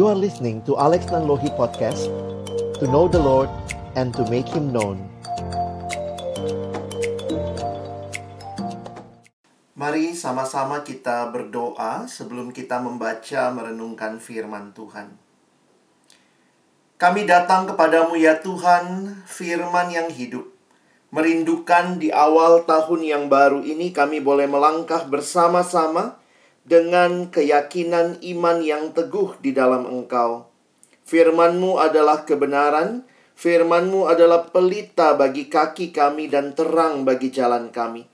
You 0.00 0.08
are 0.08 0.16
listening 0.16 0.64
to 0.64 0.80
Alex 0.80 1.12
Nanlohi 1.12 1.52
Podcast 1.60 2.08
To 2.80 2.88
know 2.88 3.04
the 3.04 3.20
Lord 3.20 3.52
and 4.00 4.16
to 4.16 4.24
make 4.32 4.48
Him 4.48 4.72
known 4.72 4.96
Mari 9.76 10.16
sama-sama 10.16 10.80
kita 10.88 11.28
berdoa 11.28 12.08
sebelum 12.08 12.48
kita 12.48 12.80
membaca 12.80 13.52
merenungkan 13.52 14.16
firman 14.16 14.72
Tuhan. 14.72 15.20
Kami 16.96 17.28
datang 17.28 17.68
kepadamu 17.68 18.16
ya 18.16 18.40
Tuhan, 18.40 19.20
firman 19.28 19.92
yang 19.92 20.08
hidup. 20.08 20.48
Merindukan 21.12 22.00
di 22.00 22.08
awal 22.08 22.64
tahun 22.64 23.04
yang 23.04 23.24
baru 23.28 23.60
ini 23.60 23.92
kami 23.92 24.24
boleh 24.24 24.48
melangkah 24.48 25.04
bersama-sama 25.04 26.19
dengan 26.64 27.32
keyakinan 27.32 28.20
iman 28.20 28.58
yang 28.60 28.92
teguh 28.92 29.38
di 29.40 29.56
dalam 29.56 29.88
Engkau. 29.88 30.48
Firman-Mu 31.08 31.80
adalah 31.80 32.22
kebenaran, 32.22 33.08
Firman-Mu 33.40 34.04
adalah 34.04 34.52
pelita 34.52 35.16
bagi 35.16 35.48
kaki 35.48 35.96
kami 35.96 36.28
dan 36.28 36.52
terang 36.52 37.08
bagi 37.08 37.32
jalan 37.32 37.72
kami. 37.72 38.04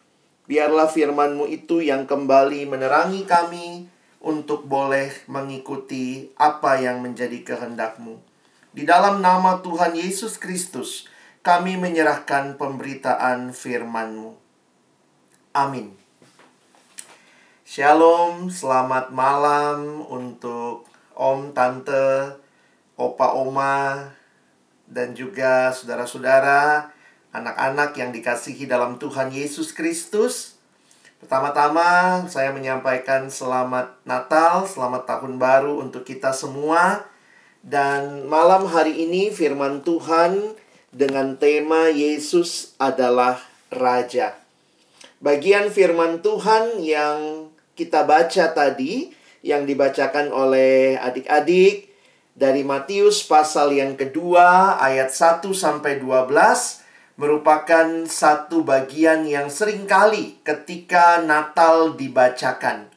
Biarlah 0.46 0.86
firman-Mu 0.86 1.50
itu 1.50 1.82
yang 1.82 2.06
kembali 2.06 2.62
menerangi 2.70 3.27
kami 3.27 3.91
untuk 4.22 4.70
boleh 4.70 5.10
mengikuti 5.27 6.30
apa 6.38 6.78
yang 6.78 7.02
menjadi 7.02 7.42
kehendak-Mu. 7.42 8.22
Di 8.70 8.86
dalam 8.86 9.19
nama 9.19 9.58
Tuhan 9.66 9.98
Yesus 9.98 10.38
Kristus, 10.38 11.10
kami 11.42 11.74
menyerahkan 11.74 12.55
pemberitaan 12.55 13.50
firman-Mu. 13.50 14.30
Amin. 15.58 16.05
Shalom, 17.66 18.47
selamat 18.47 19.11
malam 19.11 20.06
untuk 20.06 20.86
Om, 21.19 21.50
Tante, 21.50 22.39
Opa, 22.95 23.34
Oma, 23.34 24.06
dan 24.86 25.19
juga 25.19 25.75
saudara-saudara, 25.75 26.95
anak-anak 27.34 27.91
yang 27.98 28.14
dikasihi 28.14 28.70
dalam 28.70 29.03
Tuhan 29.03 29.34
Yesus 29.34 29.75
Kristus. 29.75 30.62
Pertama-tama, 31.19 32.23
saya 32.31 32.55
menyampaikan 32.55 33.27
selamat 33.27 33.98
Natal, 34.06 34.70
selamat 34.70 35.03
Tahun 35.03 35.34
Baru 35.34 35.83
untuk 35.83 36.06
kita 36.06 36.30
semua. 36.30 37.03
Dan 37.67 38.30
malam 38.30 38.70
hari 38.70 38.95
ini 38.95 39.34
firman 39.34 39.83
Tuhan 39.83 40.55
dengan 40.95 41.34
tema 41.34 41.91
Yesus 41.91 42.78
adalah 42.78 43.42
Raja. 43.75 44.39
Bagian 45.19 45.75
firman 45.75 46.23
Tuhan 46.23 46.78
yang 46.78 47.51
kita 47.77 48.08
baca 48.08 48.56
tadi 48.56 49.12
yang 49.44 49.69
dibacakan 49.69 50.32
oleh 50.32 50.96
adik-adik 50.96 51.92
dari 52.33 52.64
Matius 52.64 53.20
pasal 53.28 53.77
yang 53.77 53.94
kedua 53.94 54.80
ayat 54.80 55.12
1 55.12 55.44
sampai 55.52 56.00
12 56.00 56.33
merupakan 57.20 58.05
satu 58.08 58.64
bagian 58.64 59.28
yang 59.28 59.52
sering 59.52 59.84
kali 59.84 60.41
ketika 60.41 61.20
Natal 61.20 61.96
dibacakan. 61.96 62.88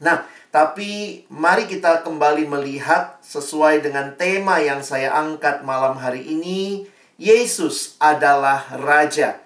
Nah, 0.00 0.24
tapi 0.48 1.24
mari 1.28 1.68
kita 1.68 2.00
kembali 2.04 2.48
melihat 2.48 3.20
sesuai 3.24 3.84
dengan 3.84 4.16
tema 4.16 4.60
yang 4.60 4.80
saya 4.80 5.16
angkat 5.16 5.64
malam 5.64 5.96
hari 6.00 6.24
ini, 6.28 6.84
Yesus 7.20 7.96
adalah 8.00 8.68
raja. 8.72 9.40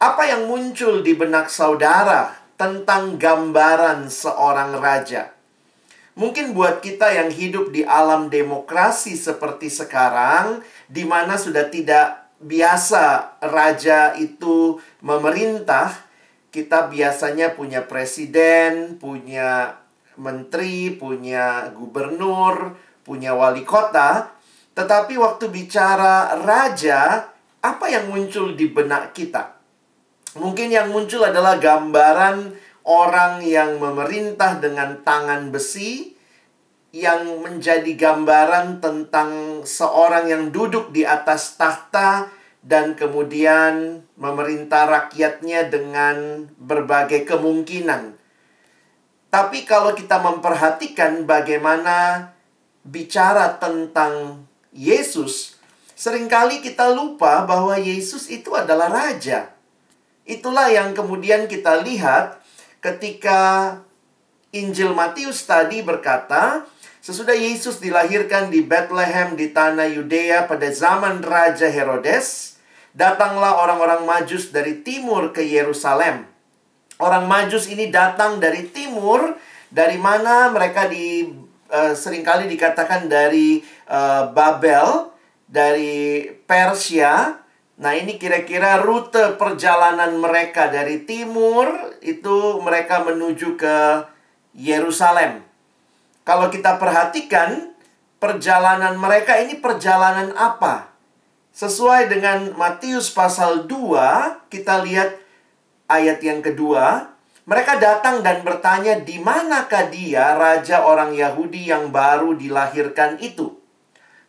Apa 0.00 0.30
yang 0.30 0.48
muncul 0.48 1.04
di 1.04 1.12
benak 1.12 1.52
saudara 1.52 2.39
tentang 2.60 3.16
gambaran 3.16 4.12
seorang 4.12 4.76
raja. 4.76 5.32
Mungkin 6.12 6.52
buat 6.52 6.84
kita 6.84 7.08
yang 7.08 7.32
hidup 7.32 7.72
di 7.72 7.80
alam 7.80 8.28
demokrasi 8.28 9.16
seperti 9.16 9.72
sekarang, 9.72 10.60
di 10.84 11.08
mana 11.08 11.40
sudah 11.40 11.72
tidak 11.72 12.28
biasa 12.36 13.36
raja 13.40 14.12
itu 14.20 14.76
memerintah, 15.00 15.96
kita 16.52 16.92
biasanya 16.92 17.56
punya 17.56 17.80
presiden, 17.88 19.00
punya 19.00 19.80
menteri, 20.20 20.92
punya 20.92 21.72
gubernur, 21.72 22.76
punya 23.00 23.32
wali 23.32 23.64
kota. 23.64 24.36
Tetapi 24.76 25.16
waktu 25.16 25.48
bicara 25.48 26.36
raja, 26.44 27.32
apa 27.64 27.86
yang 27.88 28.12
muncul 28.12 28.52
di 28.52 28.68
benak 28.68 29.16
kita? 29.16 29.59
Mungkin 30.38 30.70
yang 30.70 30.94
muncul 30.94 31.26
adalah 31.26 31.58
gambaran 31.58 32.54
orang 32.86 33.42
yang 33.42 33.82
memerintah 33.82 34.62
dengan 34.62 35.02
tangan 35.02 35.50
besi 35.50 36.14
yang 36.90 37.42
menjadi 37.42 37.90
gambaran 37.94 38.78
tentang 38.82 39.62
seorang 39.62 40.30
yang 40.30 40.44
duduk 40.50 40.90
di 40.94 41.06
atas 41.06 41.54
tahta 41.58 42.30
dan 42.60 42.98
kemudian 42.98 44.02
memerintah 44.18 44.86
rakyatnya 44.86 45.70
dengan 45.70 46.46
berbagai 46.58 47.26
kemungkinan. 47.26 48.14
Tapi 49.30 49.62
kalau 49.62 49.94
kita 49.94 50.18
memperhatikan 50.18 51.26
bagaimana 51.26 52.30
bicara 52.82 53.54
tentang 53.58 54.46
Yesus, 54.74 55.58
sering 55.94 56.26
kali 56.26 56.58
kita 56.58 56.90
lupa 56.90 57.46
bahwa 57.46 57.78
Yesus 57.78 58.26
itu 58.26 58.50
adalah 58.58 58.90
raja. 58.90 59.59
Itulah 60.30 60.70
yang 60.70 60.94
kemudian 60.94 61.50
kita 61.50 61.82
lihat 61.82 62.38
ketika 62.78 63.74
Injil 64.54 64.94
Matius 64.94 65.42
tadi 65.42 65.82
berkata, 65.82 66.62
sesudah 67.02 67.34
Yesus 67.34 67.82
dilahirkan 67.82 68.46
di 68.46 68.62
Bethlehem 68.62 69.34
di 69.34 69.50
tanah 69.50 69.90
Yudea 69.90 70.46
pada 70.46 70.70
zaman 70.70 71.18
Raja 71.18 71.66
Herodes, 71.66 72.58
datanglah 72.94 73.58
orang-orang 73.58 74.06
Majus 74.06 74.54
dari 74.54 74.86
timur 74.86 75.34
ke 75.34 75.42
Yerusalem. 75.42 76.30
Orang 77.02 77.26
Majus 77.26 77.66
ini 77.66 77.90
datang 77.90 78.38
dari 78.38 78.70
timur, 78.70 79.34
dari 79.66 79.98
mana 79.98 80.46
mereka 80.54 80.86
di 80.86 81.26
uh, 81.74 81.94
sering 81.98 82.22
kali 82.22 82.46
dikatakan 82.46 83.10
dari 83.10 83.66
uh, 83.90 84.30
Babel, 84.30 85.10
dari 85.50 86.22
Persia, 86.46 87.34
Nah, 87.80 87.96
ini 87.96 88.20
kira-kira 88.20 88.84
rute 88.84 89.40
perjalanan 89.40 90.20
mereka 90.20 90.68
dari 90.68 91.00
timur 91.08 91.96
itu 92.04 92.60
mereka 92.60 93.00
menuju 93.08 93.56
ke 93.56 94.04
Yerusalem. 94.52 95.40
Kalau 96.20 96.52
kita 96.52 96.76
perhatikan 96.76 97.72
perjalanan 98.20 99.00
mereka 99.00 99.40
ini 99.40 99.56
perjalanan 99.56 100.36
apa? 100.36 100.92
Sesuai 101.56 102.12
dengan 102.12 102.52
Matius 102.52 103.08
pasal 103.16 103.64
2, 103.64 104.52
kita 104.52 104.84
lihat 104.84 105.16
ayat 105.88 106.20
yang 106.20 106.44
kedua, 106.44 107.16
mereka 107.48 107.80
datang 107.80 108.20
dan 108.20 108.44
bertanya 108.44 109.00
di 109.00 109.16
manakah 109.24 109.88
dia 109.88 110.36
raja 110.36 110.84
orang 110.84 111.16
Yahudi 111.16 111.72
yang 111.72 111.88
baru 111.88 112.36
dilahirkan 112.36 113.16
itu? 113.24 113.59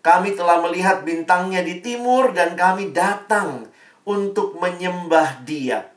Kami 0.02 0.34
telah 0.34 0.66
melihat 0.66 1.06
bintangnya 1.06 1.62
di 1.62 1.78
timur 1.78 2.34
dan 2.34 2.58
kami 2.58 2.90
datang 2.90 3.70
untuk 4.02 4.58
menyembah 4.58 5.46
dia. 5.46 5.94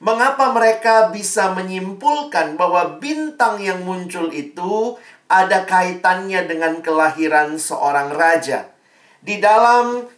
Mengapa 0.00 0.54
mereka 0.56 1.12
bisa 1.12 1.52
menyimpulkan 1.52 2.56
bahwa 2.56 2.96
bintang 3.02 3.60
yang 3.60 3.84
muncul 3.84 4.32
itu 4.32 4.96
ada 5.28 5.68
kaitannya 5.68 6.48
dengan 6.48 6.80
kelahiran 6.80 7.60
seorang 7.60 8.08
raja? 8.14 8.72
Di 9.20 9.36
dalam 9.36 10.08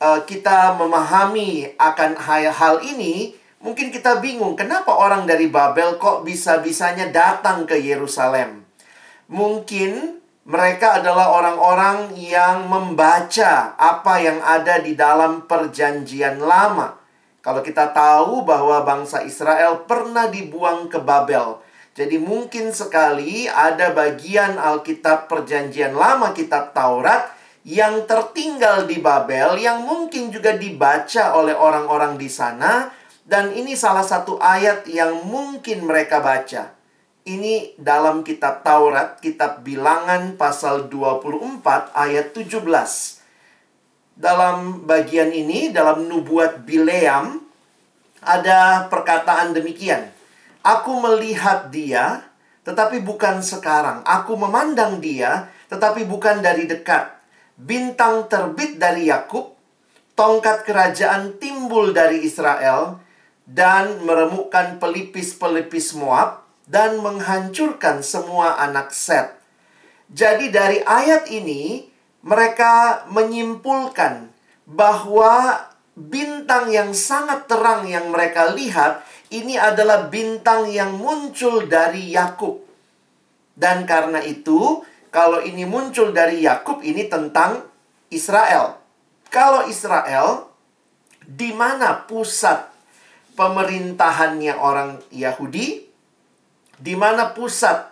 uh, 0.00 0.20
kita 0.24 0.78
memahami 0.80 1.76
akan 1.76 2.16
hal-hal 2.16 2.80
ini, 2.80 3.36
mungkin 3.60 3.92
kita 3.92 4.22
bingung 4.22 4.56
kenapa 4.56 4.94
orang 4.94 5.28
dari 5.28 5.50
Babel 5.50 6.00
kok 6.00 6.24
bisa-bisanya 6.24 7.12
datang 7.12 7.68
ke 7.68 7.76
Yerusalem. 7.76 8.64
Mungkin 9.28 10.17
mereka 10.48 11.04
adalah 11.04 11.28
orang-orang 11.36 12.16
yang 12.16 12.72
membaca 12.72 13.76
apa 13.76 14.14
yang 14.16 14.40
ada 14.40 14.80
di 14.80 14.96
dalam 14.96 15.44
Perjanjian 15.44 16.40
Lama. 16.40 16.96
Kalau 17.44 17.60
kita 17.60 17.92
tahu 17.92 18.48
bahwa 18.48 18.80
bangsa 18.80 19.20
Israel 19.28 19.84
pernah 19.84 20.24
dibuang 20.32 20.88
ke 20.88 21.04
Babel, 21.04 21.60
jadi 21.92 22.16
mungkin 22.16 22.72
sekali 22.72 23.44
ada 23.44 23.92
bagian 23.92 24.56
Alkitab 24.56 25.28
Perjanjian 25.28 25.92
Lama, 25.92 26.32
Kitab 26.32 26.72
Taurat, 26.72 27.28
yang 27.68 28.08
tertinggal 28.08 28.88
di 28.88 29.04
Babel, 29.04 29.60
yang 29.60 29.84
mungkin 29.84 30.32
juga 30.32 30.56
dibaca 30.56 31.36
oleh 31.36 31.52
orang-orang 31.52 32.16
di 32.16 32.32
sana, 32.32 32.88
dan 33.28 33.52
ini 33.52 33.76
salah 33.76 34.00
satu 34.00 34.40
ayat 34.40 34.88
yang 34.88 35.28
mungkin 35.28 35.84
mereka 35.84 36.24
baca. 36.24 36.77
Ini 37.28 37.76
dalam 37.76 38.24
kitab 38.24 38.64
Taurat, 38.64 39.20
kitab 39.20 39.60
Bilangan 39.60 40.40
pasal 40.40 40.88
24 40.88 41.92
ayat 41.92 42.32
17. 42.32 42.64
Dalam 44.16 44.88
bagian 44.88 45.28
ini, 45.28 45.68
dalam 45.68 46.08
nubuat 46.08 46.64
Bileam, 46.64 47.44
ada 48.24 48.88
perkataan 48.88 49.52
demikian. 49.52 50.08
Aku 50.64 51.04
melihat 51.04 51.68
dia, 51.68 52.24
tetapi 52.64 53.04
bukan 53.04 53.44
sekarang. 53.44 54.00
Aku 54.08 54.32
memandang 54.40 54.96
dia, 54.96 55.52
tetapi 55.68 56.08
bukan 56.08 56.40
dari 56.40 56.64
dekat. 56.64 57.12
Bintang 57.60 58.24
terbit 58.32 58.80
dari 58.80 59.12
Yakub, 59.12 59.52
tongkat 60.16 60.64
kerajaan 60.64 61.36
timbul 61.36 61.92
dari 61.92 62.24
Israel, 62.24 63.04
dan 63.44 64.00
meremukkan 64.00 64.80
pelipis-pelipis 64.80 65.92
Moab, 65.92 66.47
dan 66.68 67.00
menghancurkan 67.00 68.04
semua 68.04 68.60
anak 68.60 68.92
Set. 68.92 69.32
Jadi 70.12 70.52
dari 70.52 70.84
ayat 70.84 71.28
ini, 71.32 71.88
mereka 72.20 73.04
menyimpulkan 73.08 74.28
bahwa 74.68 75.64
bintang 75.96 76.68
yang 76.68 76.92
sangat 76.92 77.48
terang 77.48 77.88
yang 77.88 78.12
mereka 78.12 78.52
lihat 78.52 79.02
ini 79.32 79.56
adalah 79.56 80.08
bintang 80.08 80.68
yang 80.68 80.96
muncul 80.96 81.64
dari 81.64 82.12
Yakub. 82.12 82.64
Dan 83.58 83.88
karena 83.88 84.22
itu, 84.22 84.84
kalau 85.08 85.40
ini 85.40 85.64
muncul 85.64 86.12
dari 86.12 86.44
Yakub 86.44 86.84
ini 86.84 87.08
tentang 87.08 87.64
Israel. 88.12 88.80
Kalau 89.28 89.68
Israel 89.68 90.48
di 91.24 91.52
mana 91.52 92.08
pusat 92.08 92.72
pemerintahannya 93.36 94.54
orang 94.56 95.04
Yahudi? 95.12 95.87
Di 96.78 96.94
mana 96.94 97.34
pusat 97.34 97.90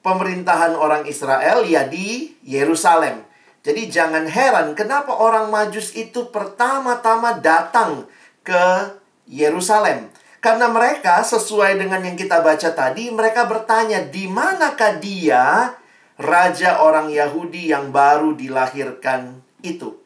pemerintahan 0.00 0.72
orang 0.74 1.04
Israel? 1.04 1.64
Ya 1.68 1.84
di 1.84 2.32
Yerusalem. 2.42 3.28
Jadi 3.62 3.86
jangan 3.86 4.26
heran 4.26 4.74
kenapa 4.74 5.14
orang 5.14 5.46
Majus 5.52 5.94
itu 5.94 6.32
pertama-tama 6.34 7.38
datang 7.38 8.10
ke 8.42 8.98
Yerusalem. 9.30 10.10
Karena 10.42 10.66
mereka 10.66 11.22
sesuai 11.22 11.78
dengan 11.78 12.02
yang 12.02 12.18
kita 12.18 12.42
baca 12.42 12.74
tadi, 12.74 13.14
mereka 13.14 13.46
bertanya, 13.46 14.02
"Di 14.02 14.26
manakah 14.26 14.98
dia, 14.98 15.70
raja 16.18 16.82
orang 16.82 17.14
Yahudi 17.14 17.70
yang 17.70 17.94
baru 17.94 18.34
dilahirkan 18.34 19.38
itu?" 19.62 20.02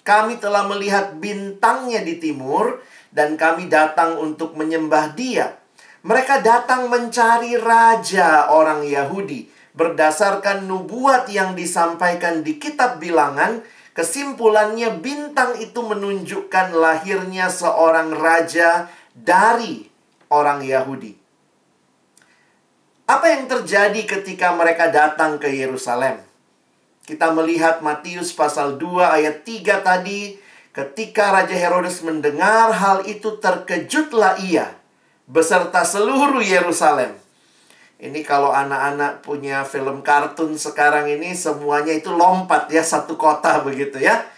Kami 0.00 0.40
telah 0.40 0.64
melihat 0.64 1.20
bintangnya 1.20 2.00
di 2.00 2.16
timur 2.16 2.80
dan 3.12 3.36
kami 3.36 3.68
datang 3.68 4.16
untuk 4.16 4.56
menyembah 4.56 5.12
dia. 5.12 5.60
Mereka 6.04 6.44
datang 6.44 6.92
mencari 6.92 7.56
raja 7.56 8.52
orang 8.52 8.84
Yahudi 8.84 9.48
berdasarkan 9.72 10.68
nubuat 10.68 11.32
yang 11.32 11.56
disampaikan 11.56 12.44
di 12.44 12.60
kitab 12.60 13.00
bilangan, 13.00 13.64
kesimpulannya 13.96 15.00
bintang 15.00 15.56
itu 15.56 15.80
menunjukkan 15.80 16.76
lahirnya 16.76 17.48
seorang 17.48 18.12
raja 18.12 18.92
dari 19.16 19.88
orang 20.28 20.60
Yahudi. 20.60 21.16
Apa 23.08 23.26
yang 23.32 23.48
terjadi 23.48 24.04
ketika 24.04 24.52
mereka 24.52 24.92
datang 24.92 25.40
ke 25.40 25.48
Yerusalem? 25.56 26.20
Kita 27.08 27.32
melihat 27.32 27.80
Matius 27.80 28.36
pasal 28.36 28.76
2 28.76 29.08
ayat 29.08 29.40
3 29.40 29.80
tadi, 29.80 30.36
ketika 30.76 31.32
Raja 31.32 31.56
Herodes 31.56 32.04
mendengar 32.04 32.76
hal 32.76 33.08
itu 33.08 33.40
terkejutlah 33.40 34.36
ia 34.44 34.83
beserta 35.24 35.84
seluruh 35.84 36.44
Yerusalem. 36.44 37.16
Ini 38.00 38.20
kalau 38.26 38.52
anak-anak 38.52 39.24
punya 39.24 39.64
film 39.64 40.04
kartun 40.04 40.60
sekarang 40.60 41.08
ini 41.08 41.32
semuanya 41.32 41.94
itu 41.94 42.12
lompat 42.12 42.68
ya 42.68 42.84
satu 42.84 43.16
kota 43.16 43.64
begitu 43.64 43.96
ya. 44.02 44.28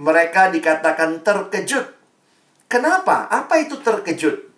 Mereka 0.00 0.52
dikatakan 0.52 1.20
terkejut. 1.20 1.92
Kenapa? 2.68 3.28
Apa 3.28 3.60
itu 3.60 3.80
terkejut? 3.80 4.48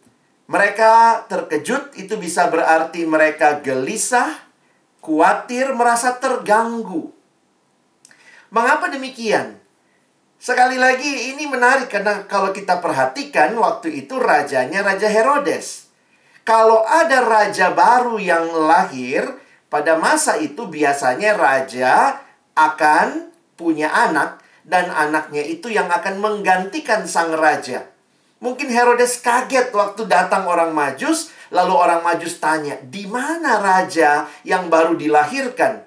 Mereka 0.49 1.25
terkejut 1.29 1.93
itu 2.01 2.17
bisa 2.17 2.49
berarti 2.49 3.05
mereka 3.05 3.61
gelisah, 3.61 4.33
khawatir, 5.05 5.77
merasa 5.77 6.17
terganggu. 6.17 7.13
Mengapa 8.49 8.89
demikian? 8.89 9.58
Sekali 10.39 10.79
lagi 10.79 11.35
ini 11.35 11.51
menarik 11.51 11.91
karena 11.91 12.23
kalau 12.31 12.55
kita 12.55 12.79
perhatikan 12.79 13.59
waktu 13.59 14.07
itu 14.07 14.17
rajanya 14.23 14.87
Raja 14.87 15.11
Herodes 15.11 15.89
kalau 16.49 16.81
ada 16.81 17.29
raja 17.29 17.77
baru 17.77 18.17
yang 18.17 18.49
lahir, 18.49 19.21
pada 19.69 20.01
masa 20.01 20.41
itu 20.41 20.65
biasanya 20.65 21.37
raja 21.37 22.25
akan 22.57 23.29
punya 23.53 23.93
anak 23.93 24.41
dan 24.65 24.89
anaknya 24.89 25.45
itu 25.45 25.69
yang 25.69 25.93
akan 25.93 26.17
menggantikan 26.25 27.05
sang 27.05 27.37
raja. 27.37 27.85
Mungkin 28.41 28.73
Herodes 28.73 29.21
kaget 29.21 29.77
waktu 29.77 30.09
datang 30.09 30.49
orang 30.49 30.73
Majus, 30.73 31.29
lalu 31.53 31.77
orang 31.77 32.01
Majus 32.01 32.41
tanya, 32.41 32.81
"Di 32.81 33.05
mana 33.05 33.61
raja 33.61 34.25
yang 34.41 34.73
baru 34.73 34.97
dilahirkan?" 34.97 35.85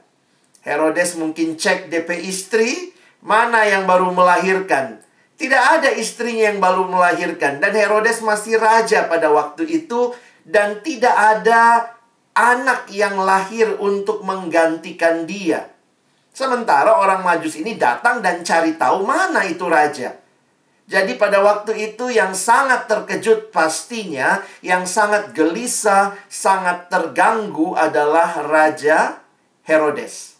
Herodes 0.61 1.17
mungkin 1.17 1.57
cek 1.57 1.89
DP 1.89 2.21
istri, 2.21 2.90
mana 3.21 3.65
yang 3.65 3.85
baru 3.85 4.13
melahirkan. 4.13 5.01
Tidak 5.37 5.63
ada 5.81 5.89
istrinya 5.97 6.53
yang 6.53 6.61
baru 6.61 6.85
melahirkan 6.85 7.57
dan 7.57 7.73
Herodes 7.73 8.21
masih 8.21 8.61
raja 8.61 9.09
pada 9.09 9.33
waktu 9.33 9.65
itu 9.65 10.13
dan 10.45 10.85
tidak 10.85 11.13
ada 11.17 11.97
anak 12.37 12.89
yang 12.93 13.17
lahir 13.17 13.73
untuk 13.81 14.21
menggantikan 14.21 15.25
dia. 15.25 15.69
Sementara 16.31 16.95
orang 16.95 17.25
Majus 17.25 17.57
ini 17.57 17.75
datang 17.75 18.23
dan 18.23 18.45
cari 18.45 18.77
tahu 18.77 19.03
mana 19.03 19.43
itu 19.43 19.65
raja. 19.67 20.15
Jadi 20.91 21.15
pada 21.15 21.39
waktu 21.39 21.91
itu 21.91 22.11
yang 22.11 22.35
sangat 22.35 22.87
terkejut 22.87 23.51
pastinya, 23.55 24.43
yang 24.59 24.83
sangat 24.83 25.31
gelisah, 25.31 26.19
sangat 26.27 26.91
terganggu 26.91 27.79
adalah 27.79 28.43
Raja 28.43 29.23
Herodes. 29.63 30.30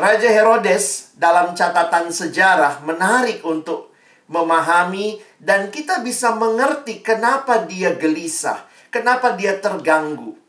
Raja 0.00 0.32
Herodes 0.32 1.12
dalam 1.20 1.52
catatan 1.52 2.08
sejarah 2.08 2.80
menarik 2.88 3.44
untuk 3.44 3.92
memahami, 4.32 5.20
dan 5.36 5.68
kita 5.68 6.00
bisa 6.00 6.32
mengerti 6.32 7.04
kenapa 7.04 7.68
dia 7.68 7.92
gelisah, 7.92 8.64
kenapa 8.88 9.36
dia 9.36 9.60
terganggu. 9.60 10.40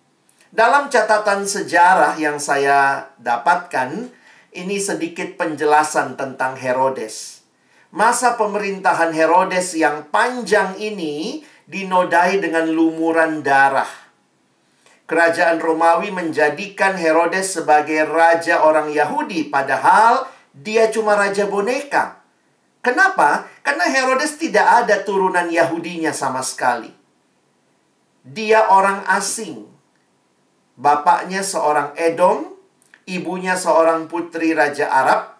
Dalam 0.55 0.87
catatan 0.87 1.43
sejarah 1.43 2.15
yang 2.15 2.39
saya 2.39 3.11
dapatkan, 3.19 4.07
ini 4.55 4.79
sedikit 4.79 5.35
penjelasan 5.35 6.15
tentang 6.15 6.55
Herodes. 6.55 7.43
Masa 7.91 8.39
pemerintahan 8.39 9.11
Herodes 9.11 9.75
yang 9.75 10.07
panjang 10.15 10.79
ini 10.79 11.43
dinodai 11.67 12.39
dengan 12.39 12.71
lumuran 12.71 13.43
darah. 13.43 14.00
Kerajaan 15.11 15.59
Romawi 15.59 16.07
menjadikan 16.07 16.95
Herodes 16.95 17.59
sebagai 17.59 18.07
raja 18.07 18.63
orang 18.63 18.95
Yahudi, 18.95 19.51
padahal 19.51 20.23
dia 20.55 20.87
cuma 20.87 21.19
raja 21.19 21.51
boneka. 21.51 22.23
Kenapa? 22.79 23.51
Karena 23.59 23.91
Herodes 23.91 24.39
tidak 24.39 24.63
ada 24.63 25.03
turunan 25.03 25.51
Yahudinya 25.51 26.15
sama 26.15 26.39
sekali. 26.39 26.87
Dia 28.23 28.71
orang 28.71 29.03
asing. 29.11 29.67
Bapaknya 30.79 31.43
seorang 31.43 31.91
Edom, 31.99 32.47
ibunya 33.03 33.59
seorang 33.59 34.07
putri 34.07 34.55
raja 34.55 34.87
Arab. 34.87 35.35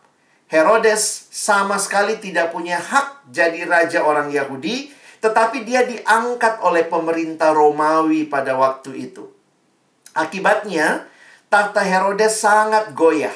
Herodes 0.52 1.32
sama 1.32 1.80
sekali 1.80 2.20
tidak 2.20 2.52
punya 2.52 2.76
hak 2.76 3.24
jadi 3.32 3.64
raja 3.64 4.04
orang 4.04 4.36
Yahudi, 4.36 4.92
tetapi 5.24 5.64
dia 5.64 5.88
diangkat 5.88 6.60
oleh 6.60 6.84
pemerintah 6.92 7.56
Romawi 7.56 8.28
pada 8.28 8.60
waktu 8.60 9.08
itu. 9.08 9.40
Akibatnya, 10.12 11.08
tahta 11.48 11.82
Herodes 11.84 12.40
sangat 12.40 12.92
goyah 12.92 13.34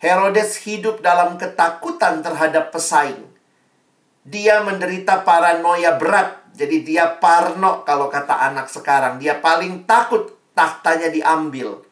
Herodes 0.00 0.56
hidup 0.64 1.04
dalam 1.04 1.36
ketakutan 1.36 2.24
terhadap 2.24 2.72
pesaing. 2.72 3.20
Dia 4.24 4.64
menderita 4.64 5.20
paranoia 5.28 6.00
berat. 6.00 6.40
Jadi 6.56 6.80
dia 6.88 7.20
parno 7.20 7.84
kalau 7.84 8.08
kata 8.08 8.48
anak 8.48 8.72
sekarang. 8.72 9.20
Dia 9.20 9.36
paling 9.44 9.84
takut 9.84 10.32
tahtanya 10.56 11.12
diambil. 11.12 11.84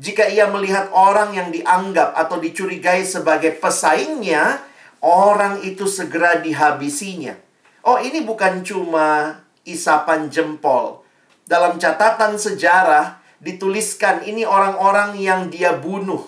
Jika 0.00 0.32
ia 0.32 0.48
melihat 0.48 0.88
orang 0.96 1.36
yang 1.36 1.52
dianggap 1.52 2.16
atau 2.16 2.40
dicurigai 2.40 3.04
sebagai 3.04 3.52
pesaingnya, 3.60 4.64
orang 5.04 5.60
itu 5.60 5.84
segera 5.84 6.40
dihabisinya. 6.40 7.36
Oh, 7.84 8.00
ini 8.00 8.24
bukan 8.24 8.64
cuma 8.64 9.36
isapan 9.68 10.32
jempol. 10.32 11.04
Dalam 11.44 11.76
catatan 11.76 12.40
sejarah 12.40 13.19
dituliskan 13.40 14.24
ini 14.28 14.44
orang-orang 14.44 15.16
yang 15.16 15.48
dia 15.48 15.76
bunuh 15.76 16.22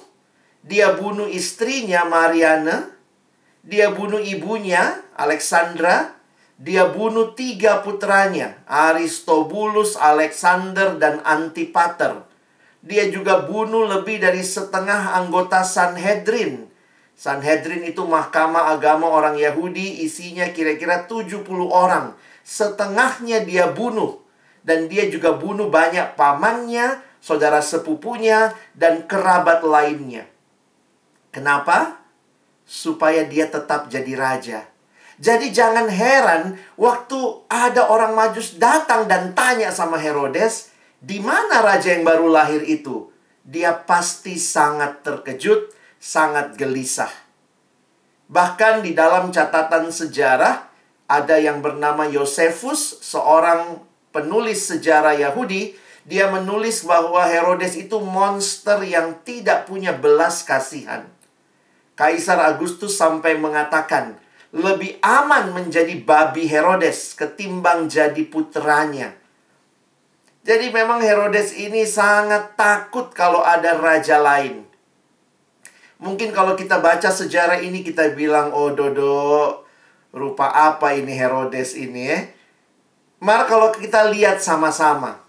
dia 0.62 0.95
bunuh 0.95 1.26
istrinya 1.26 2.07
Mariana. 2.07 2.95
Dia 3.66 3.90
bunuh 3.90 4.23
ibunya 4.23 5.02
Alexandra. 5.19 6.14
Dia 6.62 6.87
bunuh 6.87 7.35
tiga 7.35 7.83
putranya 7.83 8.54
Aristobulus, 8.71 9.99
Alexander, 9.99 10.95
dan 10.95 11.19
Antipater. 11.26 12.23
Dia 12.78 13.11
juga 13.11 13.42
bunuh 13.42 13.90
lebih 13.90 14.23
dari 14.23 14.47
setengah 14.47 15.19
anggota 15.19 15.66
Sanhedrin. 15.66 16.71
Sanhedrin 17.19 17.83
itu 17.83 18.07
mahkamah 18.07 18.78
agama 18.78 19.11
orang 19.11 19.35
Yahudi 19.35 20.07
isinya 20.07 20.47
kira-kira 20.54 21.11
70 21.11 21.42
orang. 21.66 22.14
Setengahnya 22.47 23.42
dia 23.42 23.66
bunuh. 23.75 24.21
Dan 24.62 24.87
dia 24.87 25.11
juga 25.11 25.35
bunuh 25.35 25.66
banyak 25.69 26.14
pamannya, 26.14 27.02
saudara 27.19 27.59
sepupunya, 27.59 28.54
dan 28.78 29.07
kerabat 29.11 29.66
lainnya. 29.66 30.26
Kenapa? 31.35 32.02
Supaya 32.62 33.26
dia 33.26 33.50
tetap 33.50 33.90
jadi 33.90 34.14
raja. 34.14 34.61
Jadi 35.23 35.54
jangan 35.54 35.87
heran 35.87 36.59
waktu 36.75 37.47
ada 37.47 37.87
orang 37.90 38.16
Majus 38.16 38.59
datang 38.59 39.07
dan 39.07 39.37
tanya 39.38 39.71
sama 39.71 39.99
Herodes, 40.00 40.75
di 41.02 41.19
mana 41.19 41.62
raja 41.62 41.95
yang 41.95 42.02
baru 42.07 42.31
lahir 42.31 42.62
itu? 42.66 43.11
Dia 43.42 43.75
pasti 43.75 44.38
sangat 44.38 45.02
terkejut, 45.02 45.75
sangat 45.99 46.54
gelisah. 46.54 47.11
Bahkan 48.31 48.87
di 48.87 48.95
dalam 48.95 49.35
catatan 49.35 49.90
sejarah 49.90 50.71
ada 51.11 51.37
yang 51.37 51.61
bernama 51.61 52.09
Yosefus, 52.09 53.02
seorang 53.04 53.91
penulis 54.12 54.69
sejarah 54.69 55.16
Yahudi, 55.16 55.75
dia 56.04 56.28
menulis 56.28 56.85
bahwa 56.85 57.25
Herodes 57.25 57.75
itu 57.75 57.99
monster 57.99 58.85
yang 58.85 59.19
tidak 59.25 59.66
punya 59.66 59.97
belas 59.97 60.45
kasihan. 60.45 61.09
Kaisar 61.97 62.40
Agustus 62.40 62.97
sampai 62.97 63.40
mengatakan, 63.40 64.21
lebih 64.52 65.00
aman 65.00 65.57
menjadi 65.57 65.97
babi 66.04 66.45
Herodes 66.45 67.16
ketimbang 67.16 67.88
jadi 67.88 68.21
putranya. 68.28 69.16
Jadi 70.42 70.75
memang 70.75 70.99
Herodes 70.99 71.54
ini 71.54 71.87
sangat 71.87 72.59
takut 72.59 73.14
kalau 73.14 73.40
ada 73.40 73.78
raja 73.78 74.19
lain. 74.19 74.66
Mungkin 76.02 76.35
kalau 76.35 76.59
kita 76.59 76.83
baca 76.83 77.14
sejarah 77.14 77.62
ini 77.62 77.87
kita 77.87 78.11
bilang, 78.19 78.50
oh 78.50 78.75
Dodo, 78.75 79.62
rupa 80.11 80.50
apa 80.50 80.99
ini 80.99 81.14
Herodes 81.14 81.78
ini 81.78 82.11
ya. 82.11 82.19
Mari 83.22 83.46
kalau 83.46 83.70
kita 83.70 84.10
lihat 84.10 84.42
sama-sama. 84.42 85.22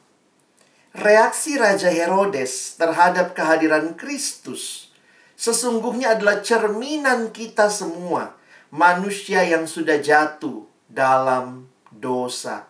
Reaksi 0.98 1.62
Raja 1.62 1.94
Herodes 1.94 2.74
terhadap 2.74 3.38
kehadiran 3.38 3.94
Kristus 3.94 4.90
sesungguhnya 5.38 6.18
adalah 6.18 6.42
cerminan 6.42 7.30
kita 7.30 7.70
semua 7.70 8.34
manusia 8.74 9.46
yang 9.46 9.70
sudah 9.70 10.02
jatuh 10.02 10.66
dalam 10.90 11.70
dosa. 11.94 12.66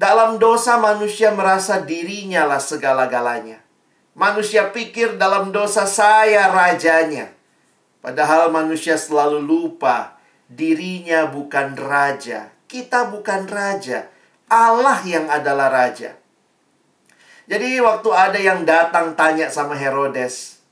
Dalam 0.00 0.40
dosa 0.40 0.80
manusia 0.80 1.36
merasa 1.36 1.84
dirinya 1.84 2.48
lah 2.48 2.64
segala-galanya. 2.64 3.60
Manusia 4.16 4.72
pikir 4.72 5.20
dalam 5.20 5.52
dosa 5.52 5.84
saya 5.84 6.48
rajanya. 6.48 7.36
Padahal 8.00 8.48
manusia 8.48 8.96
selalu 8.96 9.44
lupa 9.44 10.16
dirinya 10.48 11.28
bukan 11.28 11.76
raja. 11.76 12.53
Kita 12.64 13.12
bukan 13.12 13.44
raja. 13.48 14.08
Allah 14.48 15.00
yang 15.04 15.28
adalah 15.28 15.72
raja. 15.72 16.16
Jadi 17.44 17.76
waktu 17.80 18.08
ada 18.08 18.40
yang 18.40 18.64
datang 18.64 19.12
tanya 19.12 19.52
sama 19.52 19.76
Herodes, 19.76 20.64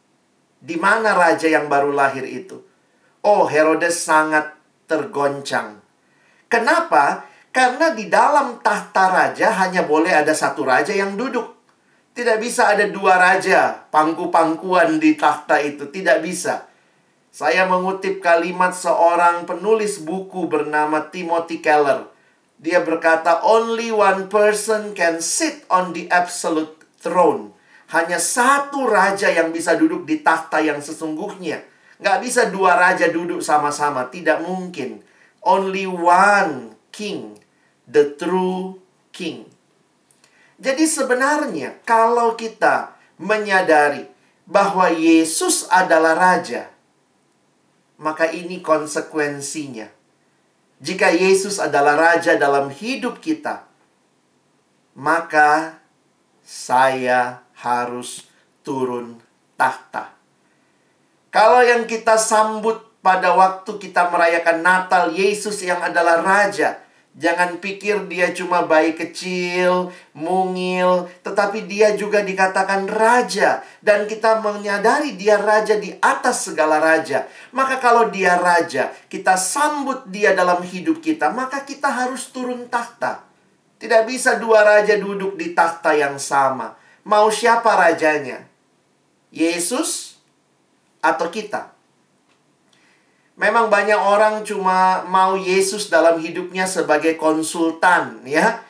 di 0.57 0.81
mana 0.81 1.13
raja 1.13 1.45
yang 1.45 1.69
baru 1.69 1.93
lahir 1.93 2.25
itu? 2.25 2.65
Oh, 3.21 3.45
Herodes 3.45 4.01
sangat 4.01 4.57
tergoncang. 4.89 5.85
Kenapa? 6.49 7.29
Karena 7.53 7.93
di 7.93 8.09
dalam 8.09 8.65
tahta 8.65 9.13
raja 9.13 9.53
hanya 9.61 9.85
boleh 9.85 10.17
ada 10.17 10.33
satu 10.33 10.65
raja 10.65 10.97
yang 10.97 11.21
duduk. 11.21 11.61
Tidak 12.13 12.41
bisa 12.41 12.73
ada 12.73 12.89
dua 12.89 13.21
raja, 13.21 13.89
pangku-pangkuan 13.93 14.97
di 14.97 15.17
tahta 15.17 15.61
itu. 15.61 15.89
Tidak 15.93 16.25
bisa. 16.25 16.72
Saya 17.33 17.65
mengutip 17.65 18.21
kalimat 18.21 18.77
seorang 18.77 19.49
penulis 19.49 20.05
buku 20.05 20.53
bernama 20.53 21.09
Timothy 21.09 21.65
Keller. 21.65 22.13
Dia 22.61 22.85
berkata, 22.85 23.41
only 23.41 23.89
one 23.89 24.29
person 24.29 24.93
can 24.93 25.25
sit 25.25 25.65
on 25.73 25.97
the 25.97 26.13
absolute 26.13 26.77
throne. 27.01 27.57
Hanya 27.89 28.21
satu 28.21 28.85
raja 28.85 29.33
yang 29.33 29.49
bisa 29.49 29.81
duduk 29.81 30.05
di 30.05 30.21
tahta 30.21 30.61
yang 30.61 30.85
sesungguhnya. 30.85 31.65
Nggak 32.05 32.19
bisa 32.21 32.53
dua 32.53 32.77
raja 32.77 33.09
duduk 33.09 33.41
sama-sama. 33.41 34.13
Tidak 34.13 34.45
mungkin. 34.45 35.01
Only 35.41 35.89
one 35.89 36.77
king. 36.93 37.41
The 37.89 38.13
true 38.13 38.77
king. 39.09 39.49
Jadi 40.61 40.85
sebenarnya 40.85 41.81
kalau 41.89 42.37
kita 42.37 42.93
menyadari 43.17 44.05
bahwa 44.45 44.93
Yesus 44.93 45.65
adalah 45.73 46.13
raja, 46.13 46.72
maka 47.99 48.31
ini 48.31 48.63
konsekuensinya. 48.63 49.89
Jika 50.83 51.15
Yesus 51.15 51.63
adalah 51.63 51.95
raja 51.95 52.35
dalam 52.35 52.73
hidup 52.73 53.23
kita, 53.23 53.65
maka 54.99 55.79
saya 56.43 57.47
harus 57.55 58.27
turun 58.67 59.23
tahta. 59.55 60.11
Kalau 61.33 61.63
yang 61.65 61.87
kita 61.89 62.19
sambut 62.19 62.83
pada 63.01 63.35
waktu 63.35 63.79
kita 63.81 64.11
merayakan 64.13 64.61
Natal, 64.61 65.11
Yesus 65.11 65.65
yang 65.65 65.81
adalah 65.83 66.21
Raja. 66.21 66.79
Jangan 67.13 67.61
pikir 67.61 68.09
dia 68.09 68.33
cuma 68.33 68.65
bayi 68.65 68.97
kecil, 68.97 69.93
mungil, 70.17 71.13
tetapi 71.21 71.69
dia 71.69 71.93
juga 71.93 72.25
dikatakan 72.25 72.89
raja. 72.89 73.61
Dan 73.85 74.09
kita 74.09 74.41
menyadari 74.41 75.13
dia 75.21 75.37
raja 75.37 75.77
di 75.77 75.93
atas 76.01 76.49
segala 76.49 76.81
raja. 76.81 77.29
Maka 77.53 77.77
kalau 77.85 78.09
dia 78.09 78.41
raja, 78.41 78.89
kita 79.13 79.37
sambut 79.37 80.09
dia 80.09 80.33
dalam 80.33 80.65
hidup 80.65 81.05
kita, 81.05 81.29
maka 81.29 81.61
kita 81.69 81.93
harus 81.93 82.33
turun 82.33 82.65
tahta. 82.73 83.29
Tidak 83.77 84.09
bisa 84.09 84.41
dua 84.41 84.65
raja 84.65 84.97
duduk 84.97 85.37
di 85.37 85.53
tahta 85.53 85.93
yang 85.93 86.17
sama. 86.17 86.81
Mau 87.05 87.29
siapa 87.29 87.77
rajanya? 87.77 88.49
Yesus 89.29 90.17
atau 91.05 91.29
kita. 91.29 91.77
Memang 93.43 93.67
banyak 93.67 93.99
orang 93.99 94.47
cuma 94.47 95.03
mau 95.11 95.35
Yesus 95.35 95.91
dalam 95.91 96.23
hidupnya 96.23 96.63
sebagai 96.63 97.19
konsultan, 97.19 98.23
ya. 98.23 98.63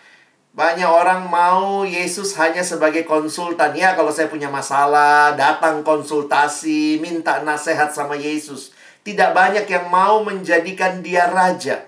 Banyak 0.57 0.89
orang 0.89 1.29
mau 1.29 1.85
Yesus 1.85 2.33
hanya 2.41 2.65
sebagai 2.65 3.05
konsultan. 3.05 3.77
Ya, 3.77 3.93
kalau 3.93 4.09
saya 4.09 4.33
punya 4.33 4.49
masalah, 4.49 5.37
datang 5.37 5.85
konsultasi, 5.85 7.05
minta 7.05 7.45
nasihat 7.45 7.93
sama 7.93 8.17
Yesus. 8.17 8.73
Tidak 9.05 9.37
banyak 9.37 9.69
yang 9.69 9.93
mau 9.93 10.25
menjadikan 10.25 11.05
dia 11.05 11.29
raja. 11.29 11.85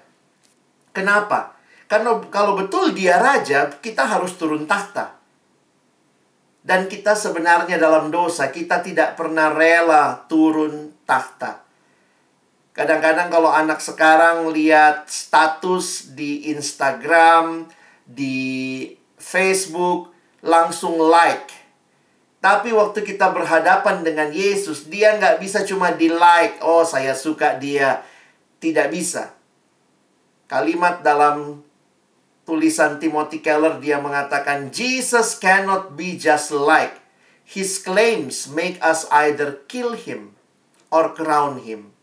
Kenapa? 0.93 1.57
Karena 1.89 2.21
kalau 2.29 2.53
betul 2.53 2.93
dia 2.93 3.17
raja, 3.17 3.73
kita 3.81 4.05
harus 4.05 4.37
turun 4.37 4.69
tahta. 4.69 5.17
Dan 6.61 6.93
kita 6.93 7.17
sebenarnya 7.17 7.81
dalam 7.81 8.13
dosa, 8.13 8.53
kita 8.53 8.85
tidak 8.85 9.17
pernah 9.17 9.49
rela 9.57 10.29
turun 10.29 10.93
tahta. 11.09 11.64
Kadang-kadang 12.75 13.31
kalau 13.31 13.55
anak 13.55 13.79
sekarang 13.79 14.51
lihat 14.51 15.07
status 15.07 16.11
di 16.11 16.51
Instagram, 16.51 17.71
di 18.03 18.91
Facebook, 19.15 20.11
langsung 20.43 20.99
like. 20.99 21.55
Tapi 22.43 22.75
waktu 22.75 23.07
kita 23.07 23.31
berhadapan 23.31 24.03
dengan 24.03 24.29
Yesus, 24.35 24.91
dia 24.91 25.15
nggak 25.15 25.39
bisa 25.39 25.63
cuma 25.63 25.95
di 25.95 26.11
like. 26.11 26.59
Oh, 26.67 26.83
saya 26.83 27.15
suka 27.15 27.55
dia. 27.63 28.03
Tidak 28.59 28.91
bisa. 28.91 29.33
Kalimat 30.51 31.07
dalam 31.07 31.63
tulisan 32.43 32.99
Timothy 32.99 33.41
Keller 33.41 33.81
dia 33.81 33.97
mengatakan 34.03 34.69
Jesus 34.69 35.41
cannot 35.41 35.97
be 35.97 36.21
just 36.21 36.53
like 36.53 37.01
his 37.47 37.81
claims 37.81 38.51
make 38.53 38.77
us 38.85 39.09
either 39.09 39.65
kill 39.71 39.97
him 39.97 40.37
or 40.93 41.17
crown 41.17 41.65
him. 41.65 41.94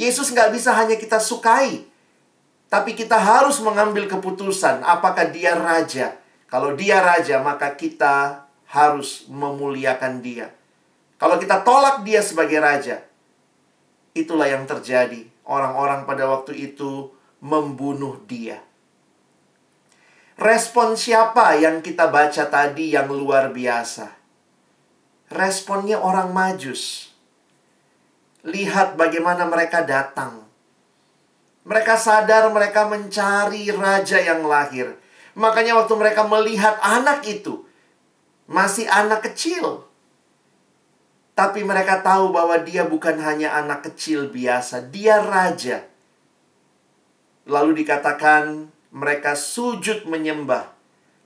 Yesus 0.00 0.32
nggak 0.32 0.56
bisa 0.56 0.72
hanya 0.72 0.96
kita 0.96 1.20
sukai, 1.20 1.84
tapi 2.72 2.96
kita 2.96 3.20
harus 3.20 3.60
mengambil 3.60 4.08
keputusan 4.08 4.80
apakah 4.80 5.28
dia 5.28 5.52
raja. 5.52 6.16
Kalau 6.48 6.72
dia 6.72 7.04
raja, 7.04 7.36
maka 7.44 7.76
kita 7.76 8.48
harus 8.72 9.28
memuliakan 9.28 10.24
dia. 10.24 10.56
Kalau 11.20 11.36
kita 11.36 11.60
tolak 11.60 12.00
dia 12.00 12.24
sebagai 12.24 12.64
raja, 12.64 13.04
itulah 14.16 14.48
yang 14.48 14.64
terjadi. 14.64 15.28
Orang-orang 15.44 16.08
pada 16.08 16.24
waktu 16.30 16.56
itu 16.56 17.12
membunuh 17.44 18.24
dia. 18.24 18.62
Respon 20.40 20.96
siapa 20.96 21.60
yang 21.60 21.84
kita 21.84 22.08
baca 22.08 22.48
tadi 22.48 22.96
yang 22.96 23.12
luar 23.12 23.52
biasa? 23.52 24.08
Responnya 25.28 26.00
orang 26.00 26.32
Majus. 26.32 27.09
Lihat 28.46 28.96
bagaimana 28.96 29.44
mereka 29.44 29.84
datang. 29.84 30.48
Mereka 31.64 31.94
sadar 32.00 32.48
mereka 32.48 32.88
mencari 32.88 33.68
raja 33.68 34.16
yang 34.16 34.48
lahir. 34.48 34.96
Makanya 35.36 35.76
waktu 35.76 35.94
mereka 35.94 36.24
melihat 36.24 36.80
anak 36.80 37.22
itu, 37.28 37.62
masih 38.48 38.88
anak 38.88 39.28
kecil. 39.30 39.86
Tapi 41.36 41.64
mereka 41.64 42.00
tahu 42.04 42.34
bahwa 42.34 42.58
dia 42.60 42.84
bukan 42.84 43.16
hanya 43.20 43.54
anak 43.56 43.92
kecil 43.92 44.28
biasa, 44.32 44.88
dia 44.90 45.20
raja. 45.20 45.86
Lalu 47.48 47.84
dikatakan 47.84 48.68
mereka 48.90 49.38
sujud 49.38 50.04
menyembah 50.10 50.80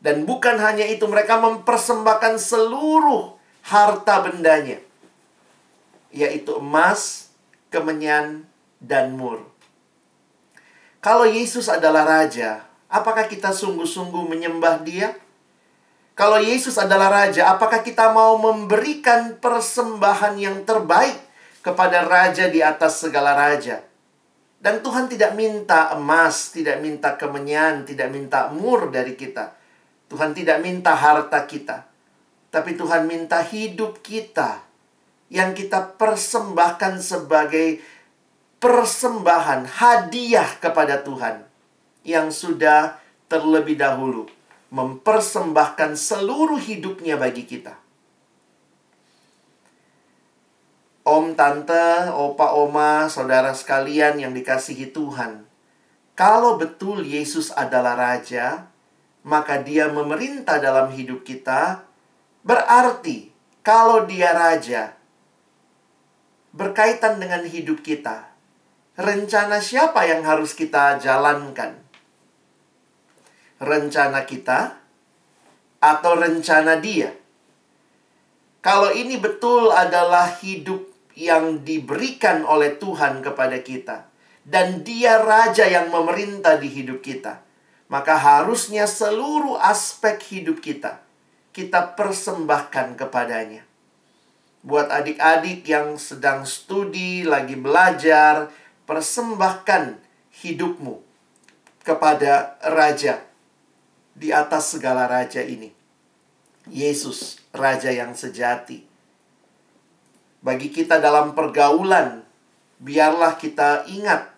Dan 0.04 0.28
bukan 0.28 0.60
hanya 0.60 0.84
itu, 0.84 1.08
mereka 1.08 1.40
mempersembahkan 1.40 2.36
seluruh 2.36 3.40
harta 3.64 4.20
bendanya, 4.20 4.76
yaitu 6.14 6.62
emas, 6.62 7.34
kemenyan, 7.74 8.46
dan 8.78 9.18
mur. 9.18 9.42
Kalau 11.02 11.26
Yesus 11.26 11.66
adalah 11.66 12.06
raja, 12.06 12.62
apakah 12.86 13.26
kita 13.26 13.50
sungguh-sungguh 13.50 14.24
menyembah 14.30 14.80
Dia? 14.86 15.12
Kalau 16.14 16.38
Yesus 16.38 16.78
adalah 16.78 17.10
raja, 17.10 17.50
apakah 17.50 17.82
kita 17.82 18.14
mau 18.14 18.38
memberikan 18.38 19.34
persembahan 19.42 20.38
yang 20.38 20.62
terbaik 20.62 21.18
kepada 21.58 22.06
raja 22.06 22.46
di 22.46 22.62
atas 22.62 23.02
segala 23.02 23.34
raja? 23.34 23.82
Dan 24.62 24.80
Tuhan 24.80 25.10
tidak 25.10 25.34
minta 25.34 25.92
emas, 25.92 26.54
tidak 26.54 26.78
minta 26.78 27.18
kemenyan, 27.18 27.82
tidak 27.82 28.08
minta 28.14 28.48
mur 28.54 28.88
dari 28.94 29.18
kita. 29.18 29.58
Tuhan 30.06 30.30
tidak 30.32 30.62
minta 30.62 30.94
harta 30.94 31.42
kita, 31.42 31.84
tapi 32.54 32.78
Tuhan 32.78 33.10
minta 33.10 33.42
hidup 33.42 33.98
kita 33.98 34.62
yang 35.32 35.56
kita 35.56 35.96
persembahkan 35.96 37.00
sebagai 37.00 37.80
persembahan 38.60 39.68
hadiah 39.68 40.48
kepada 40.60 41.04
Tuhan 41.04 41.44
yang 42.04 42.32
sudah 42.32 42.96
terlebih 43.28 43.76
dahulu 43.76 44.28
mempersembahkan 44.74 45.94
seluruh 45.94 46.58
hidupnya 46.58 47.14
bagi 47.14 47.46
kita. 47.46 47.78
Om, 51.04 51.36
tante, 51.36 52.08
opa, 52.10 52.56
oma, 52.56 53.06
saudara 53.12 53.52
sekalian 53.52 54.16
yang 54.18 54.32
dikasihi 54.32 54.88
Tuhan, 54.90 55.44
kalau 56.16 56.56
betul 56.56 57.04
Yesus 57.04 57.52
adalah 57.52 57.92
Raja, 57.92 58.72
maka 59.24 59.60
dia 59.60 59.92
memerintah 59.92 60.56
dalam 60.60 60.92
hidup 60.92 61.24
kita, 61.24 61.84
berarti 62.40 63.32
kalau 63.64 64.04
dia 64.04 64.36
raja, 64.36 64.92
berkaitan 66.54 67.18
dengan 67.18 67.42
hidup 67.42 67.82
kita, 67.82 68.30
rencana 68.94 69.58
siapa 69.58 70.06
yang 70.06 70.22
harus 70.22 70.54
kita 70.54 71.02
jalankan? 71.02 71.82
Rencana 73.58 74.22
kita 74.22 74.78
atau 75.82 76.12
rencana 76.14 76.78
dia? 76.78 77.10
Kalau 78.62 78.94
ini 78.94 79.18
betul 79.18 79.74
adalah 79.74 80.30
hidup 80.40 80.86
yang 81.18 81.66
diberikan 81.66 82.46
oleh 82.46 82.78
Tuhan 82.78 83.20
kepada 83.20 83.60
kita, 83.60 84.08
dan 84.46 84.86
Dia 84.86 85.20
raja 85.20 85.68
yang 85.68 85.92
memerintah 85.92 86.56
di 86.56 86.70
hidup 86.70 87.02
kita 87.04 87.44
maka 87.88 88.16
harusnya 88.16 88.88
seluruh 88.88 89.60
aspek 89.60 90.16
hidup 90.32 90.58
kita 90.64 91.04
kita 91.54 91.94
persembahkan 91.94 92.98
kepadanya. 92.98 93.62
Buat 94.64 94.88
adik-adik 94.88 95.68
yang 95.68 96.00
sedang 96.00 96.48
studi, 96.48 97.20
lagi 97.20 97.52
belajar, 97.52 98.48
persembahkan 98.88 100.00
hidupmu 100.40 101.04
kepada 101.84 102.56
Raja 102.64 103.20
di 104.16 104.32
atas 104.32 104.78
segala 104.78 105.04
raja 105.10 105.42
ini. 105.44 105.68
Yesus, 106.70 107.44
Raja 107.52 107.92
yang 107.92 108.16
sejati. 108.16 108.80
Bagi 110.40 110.72
kita 110.72 110.96
dalam 110.96 111.36
pergaulan, 111.36 112.24
biarlah 112.80 113.36
kita 113.36 113.84
ingat 113.90 114.32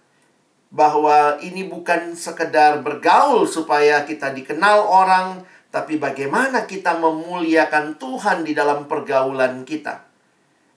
bahwa 0.74 1.38
ini 1.38 1.66
bukan 1.70 2.18
sekedar 2.18 2.82
bergaul 2.82 3.46
supaya 3.46 4.02
kita 4.02 4.34
dikenal 4.34 4.86
orang, 4.90 5.46
tapi 5.70 5.98
bagaimana 5.98 6.66
kita 6.66 6.98
memuliakan 6.98 7.94
Tuhan 7.94 8.42
di 8.42 8.54
dalam 8.54 8.90
pergaulan 8.90 9.62
kita. 9.62 10.05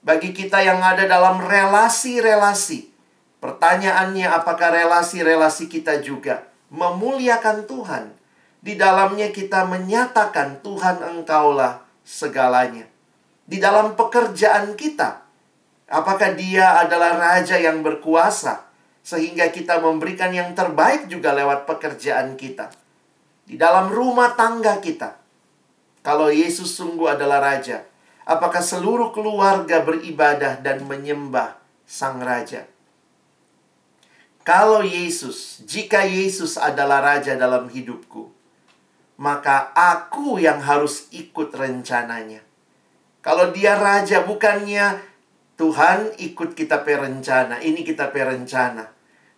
Bagi 0.00 0.32
kita 0.32 0.64
yang 0.64 0.80
ada 0.80 1.04
dalam 1.04 1.44
relasi-relasi, 1.44 2.88
pertanyaannya 3.38 4.26
apakah 4.32 4.72
relasi-relasi 4.72 5.68
kita 5.68 6.00
juga 6.00 6.48
memuliakan 6.72 7.68
Tuhan? 7.68 8.04
Di 8.60 8.76
dalamnya 8.76 9.32
kita 9.32 9.68
menyatakan 9.68 10.60
Tuhan 10.64 11.00
engkaulah 11.00 11.84
segalanya. 12.04 12.88
Di 13.44 13.60
dalam 13.60 13.96
pekerjaan 13.96 14.76
kita, 14.76 15.24
apakah 15.88 16.36
dia 16.36 16.80
adalah 16.80 17.16
raja 17.16 17.56
yang 17.56 17.80
berkuasa? 17.80 18.70
sehingga 19.00 19.48
kita 19.48 19.80
memberikan 19.80 20.30
yang 20.30 20.52
terbaik 20.52 21.08
juga 21.08 21.32
lewat 21.32 21.64
pekerjaan 21.66 22.36
kita. 22.36 22.70
Di 23.48 23.58
dalam 23.58 23.90
rumah 23.90 24.38
tangga 24.38 24.78
kita. 24.78 25.18
Kalau 26.00 26.30
Yesus 26.30 26.78
sungguh 26.78 27.10
adalah 27.10 27.42
raja, 27.42 27.84
apakah 28.24 28.60
seluruh 28.64 29.12
keluarga 29.12 29.84
beribadah 29.84 30.60
dan 30.60 30.84
menyembah 30.88 31.60
sang 31.84 32.20
raja? 32.20 32.66
Kalau 34.40 34.80
Yesus, 34.80 35.60
jika 35.68 36.08
Yesus 36.08 36.56
adalah 36.56 37.04
raja 37.04 37.36
dalam 37.36 37.68
hidupku, 37.68 38.32
maka 39.20 39.68
aku 39.76 40.40
yang 40.40 40.64
harus 40.64 41.12
ikut 41.12 41.52
rencananya. 41.52 42.40
Kalau 43.20 43.52
dia 43.52 43.76
raja, 43.76 44.24
bukannya 44.24 44.96
Tuhan 45.60 46.16
ikut 46.16 46.56
kita 46.56 46.80
perencana, 46.88 47.60
ini 47.60 47.84
kita 47.84 48.08
perencana. 48.08 48.88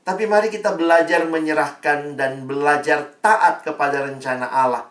Tapi 0.06 0.22
mari 0.30 0.54
kita 0.54 0.78
belajar 0.78 1.26
menyerahkan 1.26 2.14
dan 2.14 2.46
belajar 2.46 3.18
taat 3.18 3.66
kepada 3.66 4.06
rencana 4.06 4.46
Allah. 4.46 4.86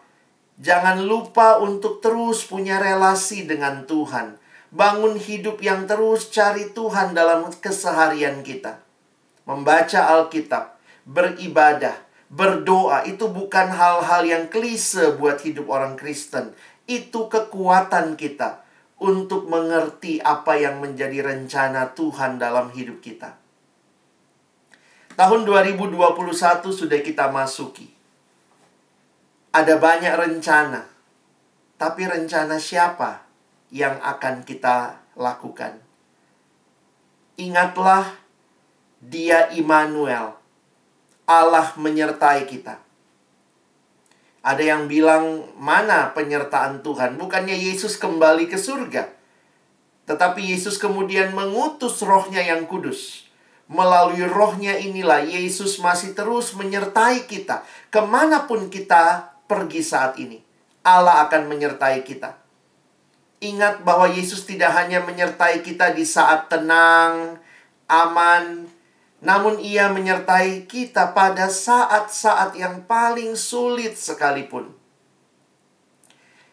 Jangan 0.61 1.09
lupa 1.09 1.57
untuk 1.57 2.05
terus 2.05 2.45
punya 2.45 2.77
relasi 2.77 3.49
dengan 3.49 3.89
Tuhan. 3.89 4.37
Bangun 4.69 5.17
hidup 5.17 5.57
yang 5.57 5.89
terus 5.89 6.29
cari 6.29 6.69
Tuhan 6.69 7.17
dalam 7.17 7.49
keseharian 7.49 8.45
kita. 8.45 8.77
Membaca 9.49 10.13
Alkitab, 10.13 10.77
beribadah, 11.09 11.97
berdoa 12.29 13.09
itu 13.09 13.25
bukan 13.25 13.73
hal-hal 13.73 14.21
yang 14.21 14.53
klise 14.53 15.17
buat 15.17 15.41
hidup 15.41 15.65
orang 15.65 15.97
Kristen. 15.97 16.53
Itu 16.85 17.25
kekuatan 17.25 18.13
kita 18.13 18.61
untuk 19.01 19.49
mengerti 19.49 20.21
apa 20.21 20.61
yang 20.61 20.77
menjadi 20.77 21.25
rencana 21.25 21.97
Tuhan 21.97 22.37
dalam 22.37 22.69
hidup 22.69 23.01
kita. 23.01 23.33
Tahun 25.17 25.41
2021 25.41 25.97
sudah 26.69 27.01
kita 27.01 27.33
masuki. 27.33 28.00
Ada 29.51 29.75
banyak 29.75 30.15
rencana. 30.15 30.87
Tapi 31.75 32.07
rencana 32.07 32.55
siapa 32.55 33.27
yang 33.67 33.99
akan 33.99 34.47
kita 34.47 35.03
lakukan? 35.19 35.75
Ingatlah 37.35 38.15
dia 39.03 39.51
Immanuel. 39.51 40.39
Allah 41.27 41.75
menyertai 41.75 42.47
kita. 42.47 42.79
Ada 44.39 44.63
yang 44.63 44.87
bilang, 44.87 45.51
mana 45.59 46.15
penyertaan 46.15 46.79
Tuhan? 46.79 47.19
Bukannya 47.19 47.53
Yesus 47.53 47.99
kembali 47.99 48.47
ke 48.47 48.55
surga. 48.55 49.11
Tetapi 50.07 50.47
Yesus 50.47 50.79
kemudian 50.79 51.35
mengutus 51.35 51.99
rohnya 51.99 52.39
yang 52.39 52.71
kudus. 52.71 53.27
Melalui 53.67 54.23
rohnya 54.31 54.79
inilah 54.79 55.27
Yesus 55.27 55.75
masih 55.83 56.15
terus 56.15 56.55
menyertai 56.55 57.27
kita. 57.27 57.67
Ke 57.91 57.99
mana 57.99 58.47
pun 58.47 58.71
kita 58.71 59.31
pergi 59.51 59.83
saat 59.83 60.15
ini. 60.15 60.39
Allah 60.87 61.27
akan 61.27 61.51
menyertai 61.51 62.07
kita. 62.07 62.39
Ingat 63.43 63.83
bahwa 63.83 64.07
Yesus 64.07 64.47
tidak 64.47 64.71
hanya 64.79 65.03
menyertai 65.03 65.59
kita 65.59 65.91
di 65.91 66.07
saat 66.07 66.47
tenang, 66.47 67.35
aman, 67.91 68.71
namun 69.19 69.59
ia 69.59 69.91
menyertai 69.91 70.71
kita 70.71 71.11
pada 71.11 71.51
saat-saat 71.51 72.55
yang 72.55 72.87
paling 72.87 73.35
sulit 73.35 73.99
sekalipun. 73.99 74.79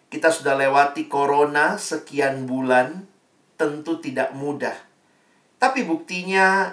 Kita 0.09 0.33
sudah 0.33 0.57
lewati 0.59 1.05
corona 1.07 1.79
sekian 1.79 2.47
bulan, 2.49 3.07
tentu 3.61 4.01
tidak 4.01 4.33
mudah. 4.35 4.75
Tapi 5.61 5.85
buktinya 5.85 6.73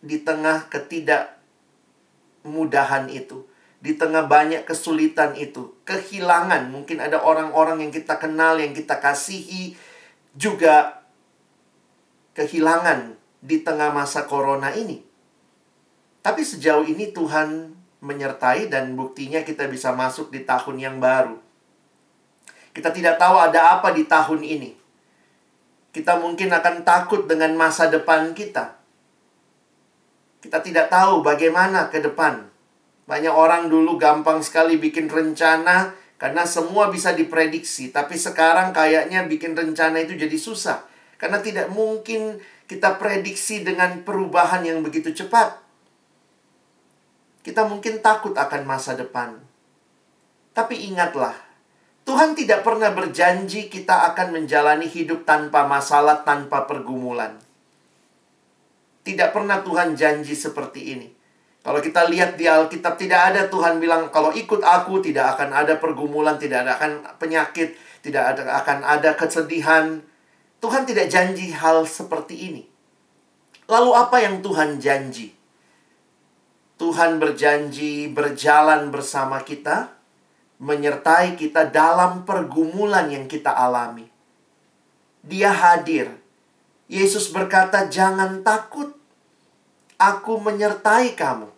di 0.00 0.16
tengah 0.20 0.68
ketidakmudahan 0.68 3.08
itu, 3.12 3.49
di 3.80 3.96
tengah 3.96 4.28
banyak 4.28 4.68
kesulitan 4.68 5.32
itu, 5.40 5.72
kehilangan, 5.88 6.68
mungkin 6.68 7.00
ada 7.00 7.24
orang-orang 7.24 7.80
yang 7.80 7.92
kita 7.92 8.20
kenal, 8.20 8.60
yang 8.60 8.76
kita 8.76 9.00
kasihi, 9.00 9.72
juga 10.36 11.00
kehilangan 12.36 13.16
di 13.40 13.64
tengah 13.64 13.88
masa 13.88 14.28
corona 14.28 14.76
ini. 14.76 15.00
Tapi 16.20 16.44
sejauh 16.44 16.84
ini 16.84 17.08
Tuhan 17.16 17.72
menyertai 18.04 18.68
dan 18.68 18.92
buktinya 18.92 19.40
kita 19.40 19.64
bisa 19.72 19.96
masuk 19.96 20.28
di 20.28 20.44
tahun 20.44 20.76
yang 20.76 20.96
baru. 21.00 21.40
Kita 22.76 22.92
tidak 22.92 23.16
tahu 23.16 23.40
ada 23.40 23.80
apa 23.80 23.96
di 23.96 24.04
tahun 24.04 24.44
ini. 24.44 24.70
Kita 25.90 26.20
mungkin 26.20 26.52
akan 26.52 26.84
takut 26.84 27.24
dengan 27.26 27.56
masa 27.56 27.88
depan 27.88 28.36
kita. 28.36 28.76
Kita 30.44 30.60
tidak 30.60 30.92
tahu 30.92 31.24
bagaimana 31.24 31.88
ke 31.88 31.98
depan. 32.04 32.49
Banyak 33.10 33.34
orang 33.34 33.66
dulu 33.66 33.98
gampang 33.98 34.38
sekali 34.38 34.78
bikin 34.78 35.10
rencana, 35.10 35.98
Karena 36.20 36.44
semua 36.44 36.92
bisa 36.92 37.16
diprediksi, 37.16 37.88
tapi 37.88 38.20
sekarang 38.20 38.76
kayaknya 38.76 39.24
bikin 39.24 39.56
rencana 39.56 40.04
itu 40.04 40.20
jadi 40.20 40.36
susah. 40.36 40.84
Karena 41.16 41.40
tidak 41.40 41.72
mungkin 41.72 42.36
kita 42.68 43.00
prediksi 43.00 43.64
dengan 43.64 44.04
perubahan 44.04 44.60
yang 44.60 44.84
begitu 44.84 45.16
cepat. 45.16 45.56
Kita 47.40 47.64
mungkin 47.64 48.04
takut 48.04 48.36
akan 48.36 48.68
masa 48.68 49.00
depan. 49.00 49.40
Tapi 50.52 50.92
ingatlah, 50.92 51.32
Tuhan 52.04 52.36
tidak 52.36 52.68
pernah 52.68 52.92
berjanji 52.92 53.72
kita 53.72 54.12
akan 54.12 54.44
menjalani 54.44 54.92
hidup 54.92 55.24
tanpa 55.24 55.64
masalah, 55.64 56.20
tanpa 56.20 56.68
pergumulan. 56.68 57.40
Tidak 59.08 59.32
pernah 59.32 59.64
Tuhan 59.64 59.96
janji 59.96 60.36
seperti 60.36 60.92
ini. 60.92 61.19
Kalau 61.60 61.80
kita 61.84 62.08
lihat 62.08 62.40
di 62.40 62.48
Alkitab 62.48 62.96
tidak 62.96 63.20
ada 63.32 63.44
Tuhan 63.52 63.76
bilang 63.84 64.08
kalau 64.08 64.32
ikut 64.32 64.64
aku 64.64 65.04
tidak 65.04 65.36
akan 65.36 65.52
ada 65.52 65.76
pergumulan, 65.76 66.40
tidak 66.40 66.64
ada 66.64 66.80
akan 66.80 66.92
penyakit, 67.20 67.76
tidak 68.00 68.32
ada 68.32 68.64
akan 68.64 68.78
ada 68.80 69.12
kesedihan. 69.12 70.00
Tuhan 70.60 70.88
tidak 70.88 71.12
janji 71.12 71.52
hal 71.52 71.84
seperti 71.84 72.48
ini. 72.48 72.62
Lalu 73.68 73.90
apa 73.92 74.16
yang 74.24 74.40
Tuhan 74.40 74.80
janji? 74.80 75.36
Tuhan 76.80 77.20
berjanji 77.20 78.08
berjalan 78.08 78.88
bersama 78.88 79.44
kita, 79.44 79.92
menyertai 80.64 81.36
kita 81.36 81.68
dalam 81.68 82.24
pergumulan 82.24 83.12
yang 83.12 83.28
kita 83.28 83.52
alami. 83.52 84.08
Dia 85.20 85.52
hadir. 85.52 86.08
Yesus 86.88 87.28
berkata, 87.28 87.84
"Jangan 87.92 88.40
takut 88.40 88.96
aku 90.00 90.40
menyertai 90.40 91.12
kamu. 91.12 91.49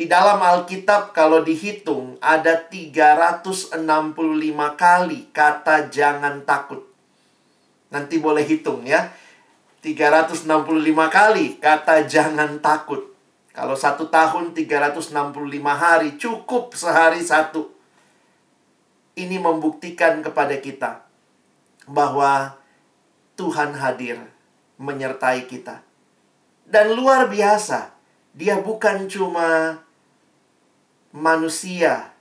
Di 0.00 0.08
dalam 0.08 0.40
Alkitab 0.40 1.12
kalau 1.12 1.44
dihitung 1.44 2.16
ada 2.24 2.56
365 2.56 3.84
kali 4.72 5.28
kata 5.28 5.92
jangan 5.92 6.40
takut. 6.48 6.88
Nanti 7.92 8.16
boleh 8.16 8.40
hitung 8.40 8.88
ya. 8.88 9.12
365 9.84 10.48
kali 11.12 11.60
kata 11.60 12.08
jangan 12.08 12.64
takut. 12.64 13.12
Kalau 13.52 13.76
satu 13.76 14.08
tahun 14.08 14.56
365 14.56 15.12
hari 15.68 16.16
cukup 16.16 16.72
sehari 16.72 17.20
satu. 17.20 17.68
Ini 19.20 19.36
membuktikan 19.36 20.24
kepada 20.24 20.56
kita 20.64 21.04
bahwa 21.84 22.56
Tuhan 23.36 23.76
hadir 23.76 24.16
menyertai 24.80 25.44
kita. 25.44 25.84
Dan 26.64 26.96
luar 26.96 27.28
biasa, 27.28 27.92
dia 28.32 28.56
bukan 28.64 29.04
cuma 29.04 29.76
manusia 31.10 32.14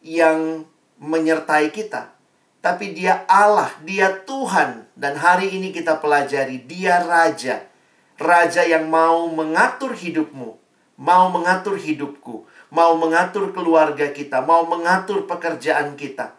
yang 0.00 0.64
menyertai 0.96 1.68
kita, 1.72 2.16
tapi 2.64 2.96
dia 2.96 3.22
Allah, 3.28 3.70
dia 3.84 4.24
Tuhan. 4.24 4.88
Dan 4.96 5.20
hari 5.20 5.52
ini 5.52 5.70
kita 5.70 6.00
pelajari, 6.00 6.64
dia 6.64 7.04
Raja. 7.04 7.68
Raja 8.16 8.64
yang 8.64 8.88
mau 8.88 9.28
mengatur 9.28 9.92
hidupmu, 9.92 10.56
mau 10.96 11.28
mengatur 11.28 11.76
hidupku, 11.76 12.48
mau 12.72 12.96
mengatur 12.96 13.52
keluarga 13.52 14.08
kita, 14.08 14.40
mau 14.40 14.64
mengatur 14.64 15.28
pekerjaan 15.28 16.00
kita. 16.00 16.32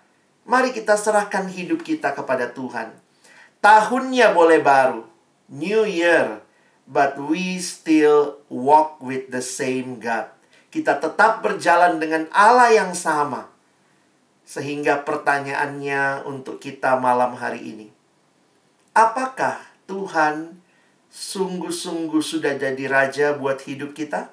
Mari 0.47 0.73
kita 0.73 0.97
serahkan 0.97 1.45
hidup 1.51 1.85
kita 1.85 2.17
kepada 2.17 2.49
Tuhan. 2.49 2.97
Tahunnya 3.61 4.33
boleh 4.33 4.57
baru, 4.63 5.05
New 5.53 5.85
Year, 5.85 6.41
but 6.89 7.19
we 7.19 7.61
still 7.61 8.41
walk 8.49 8.97
with 9.03 9.29
the 9.29 9.43
same 9.43 10.01
God. 10.01 10.37
Kita 10.77 11.01
tetap 11.01 11.41
berjalan 11.41 11.97
dengan 11.97 12.29
Allah 12.29 12.69
yang 12.69 12.93
sama. 12.93 13.49
Sehingga 14.45 15.01
pertanyaannya 15.01 16.29
untuk 16.29 16.61
kita 16.61 17.01
malam 17.01 17.33
hari 17.33 17.65
ini. 17.65 17.87
Apakah 18.93 19.57
Tuhan 19.89 20.61
sungguh-sungguh 21.09 22.21
sudah 22.21 22.61
jadi 22.61 22.85
raja 22.85 23.33
buat 23.33 23.57
hidup 23.65 23.97
kita? 23.97 24.29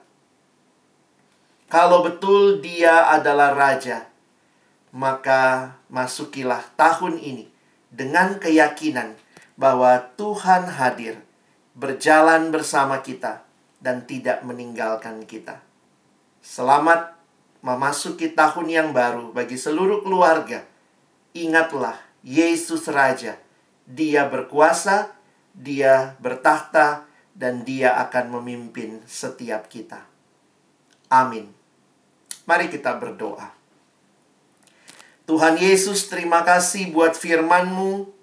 Kalau 1.72 2.04
betul 2.04 2.61
dia 2.61 3.09
adalah 3.09 3.57
raja, 3.57 4.04
maka 4.92 5.72
masukilah 5.88 6.61
tahun 6.76 7.24
ini 7.24 7.48
dengan 7.88 8.37
keyakinan 8.37 9.16
bahwa 9.57 10.12
Tuhan 10.20 10.68
hadir 10.76 11.24
berjalan 11.72 12.52
bersama 12.52 13.00
kita 13.00 13.40
dan 13.80 14.04
tidak 14.04 14.44
meninggalkan 14.44 15.24
kita. 15.24 15.64
Selamat 16.44 17.16
memasuki 17.64 18.28
tahun 18.28 18.68
yang 18.68 18.88
baru 18.92 19.33
bagi 19.33 19.57
seluruh 19.57 20.04
keluarga. 20.04 20.61
Ingatlah, 21.33 21.96
Yesus 22.20 22.85
Raja. 22.92 23.40
Dia 23.88 24.28
berkuasa, 24.28 25.16
dia 25.57 26.20
bertahta, 26.20 27.09
dan 27.33 27.64
dia 27.64 27.96
akan 27.96 28.37
memimpin 28.37 29.00
setiap 29.09 29.72
kita. 29.72 30.04
Amin. 31.09 31.48
Mari 32.44 32.68
kita 32.68 32.92
berdoa. 33.00 33.48
Tuhan 35.24 35.57
Yesus, 35.57 36.12
terima 36.12 36.44
kasih 36.44 36.92
buat 36.92 37.16
firman-Mu 37.16 38.14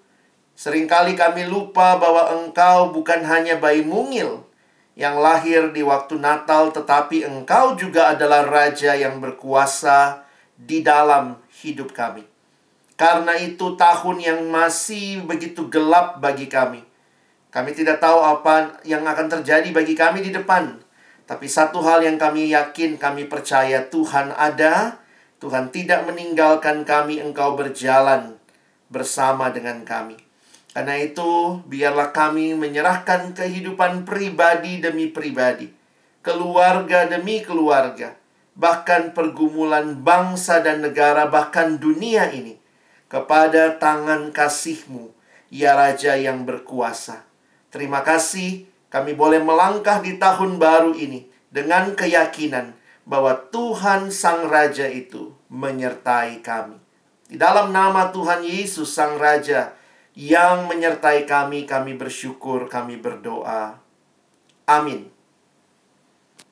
Seringkali 0.52 1.16
kami 1.16 1.48
lupa 1.48 1.96
bahwa 1.96 2.38
engkau 2.38 2.92
bukan 2.92 3.24
hanya 3.24 3.56
bayi 3.56 3.82
mungil 3.82 4.41
yang 4.92 5.16
lahir 5.16 5.72
di 5.72 5.80
waktu 5.80 6.20
Natal, 6.20 6.68
tetapi 6.68 7.24
engkau 7.24 7.74
juga 7.80 8.12
adalah 8.12 8.44
Raja 8.44 8.92
yang 8.92 9.18
berkuasa 9.24 10.28
di 10.52 10.84
dalam 10.84 11.40
hidup 11.64 11.96
kami. 11.96 12.28
Karena 12.94 13.34
itu 13.40 13.74
tahun 13.74 14.20
yang 14.20 14.40
masih 14.52 15.24
begitu 15.24 15.66
gelap 15.72 16.20
bagi 16.20 16.46
kami. 16.46 16.84
Kami 17.52 17.70
tidak 17.76 18.00
tahu 18.00 18.20
apa 18.20 18.80
yang 18.84 19.04
akan 19.04 19.28
terjadi 19.28 19.68
bagi 19.72 19.92
kami 19.96 20.24
di 20.24 20.32
depan. 20.32 20.80
Tapi 21.28 21.46
satu 21.48 21.80
hal 21.84 22.04
yang 22.04 22.20
kami 22.20 22.52
yakin, 22.52 23.00
kami 23.00 23.28
percaya 23.28 23.88
Tuhan 23.88 24.32
ada. 24.36 25.00
Tuhan 25.40 25.74
tidak 25.74 26.06
meninggalkan 26.06 26.84
kami, 26.86 27.18
engkau 27.18 27.56
berjalan 27.58 28.38
bersama 28.92 29.48
dengan 29.48 29.82
kami. 29.82 30.31
Karena 30.72 30.96
itu, 30.96 31.60
biarlah 31.68 32.16
kami 32.16 32.56
menyerahkan 32.56 33.36
kehidupan 33.36 34.08
pribadi 34.08 34.80
demi 34.80 35.12
pribadi, 35.12 35.68
keluarga 36.24 37.04
demi 37.04 37.44
keluarga, 37.44 38.16
bahkan 38.56 39.12
pergumulan 39.12 40.00
bangsa 40.00 40.64
dan 40.64 40.80
negara, 40.80 41.28
bahkan 41.28 41.76
dunia 41.76 42.32
ini, 42.32 42.56
kepada 43.12 43.76
tangan 43.76 44.32
kasih-Mu, 44.32 45.12
ya 45.52 45.76
Raja 45.76 46.16
yang 46.16 46.48
berkuasa. 46.48 47.28
Terima 47.68 48.00
kasih 48.00 48.64
kami 48.88 49.12
boleh 49.12 49.44
melangkah 49.44 50.00
di 50.00 50.16
tahun 50.16 50.56
baru 50.56 50.96
ini 50.96 51.28
dengan 51.52 51.92
keyakinan 51.92 52.72
bahwa 53.04 53.36
Tuhan 53.52 54.08
Sang 54.08 54.48
Raja 54.48 54.88
itu 54.88 55.36
menyertai 55.52 56.40
kami. 56.40 56.80
Di 57.28 57.36
dalam 57.36 57.72
nama 57.72 58.08
Tuhan 58.08 58.44
Yesus 58.44 58.92
Sang 58.92 59.20
Raja, 59.20 59.76
yang 60.16 60.66
menyertai 60.66 61.28
kami. 61.28 61.68
Kami 61.68 61.92
bersyukur, 62.00 62.72
kami 62.72 62.96
berdoa. 62.96 63.76
Amin. 64.64 65.11